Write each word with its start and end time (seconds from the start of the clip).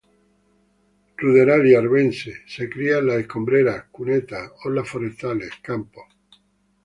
Ruderal 1.15 1.67
y 1.67 1.75
arvense, 1.75 2.41
se 2.47 2.67
cría 2.67 2.97
en 2.97 3.05
las 3.05 3.17
escombreras, 3.19 3.85
cunetas, 3.91 4.51
orlas 4.65 4.89
forestales, 4.89 5.51
campos. 5.61 6.05